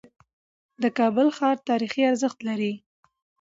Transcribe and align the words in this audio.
د 0.81 0.83
کابل 0.97 1.27
ښار 1.37 1.57
تاریخي 1.69 2.01
ارزښت 2.11 2.39
لري. 2.47 2.73